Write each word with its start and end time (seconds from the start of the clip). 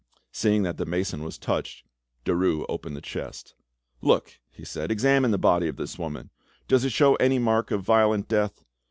Seeing 0.31 0.63
that 0.63 0.77
the 0.77 0.85
mason 0.87 1.21
was 1.23 1.37
touched, 1.37 1.85
Derues 2.25 2.65
opened 2.67 2.95
the 2.97 3.01
chest. 3.01 3.53
"Look," 4.01 4.39
he 4.49 4.65
said, 4.65 4.89
"examine 4.89 5.29
the 5.29 5.37
body 5.37 5.67
of 5.67 5.75
this 5.75 5.99
woman, 5.99 6.31
does 6.67 6.83
it 6.83 6.91
show 6.91 7.13
any 7.17 7.37
mark 7.37 7.69
of 7.69 7.83
violent 7.83 8.27
death? 8.27 8.65